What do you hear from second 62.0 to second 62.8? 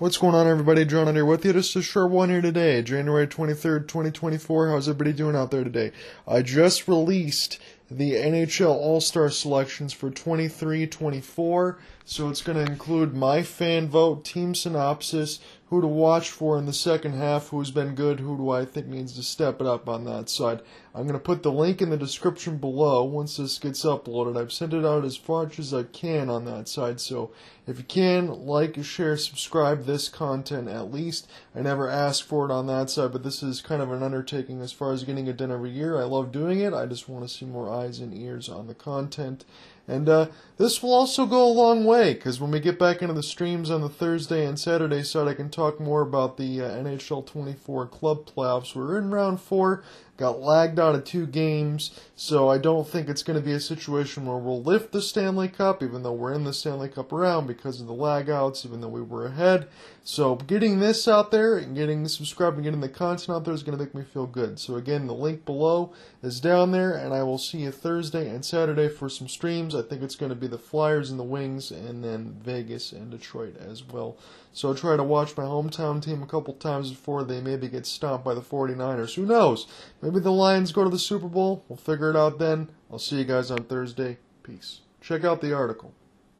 subscribed and getting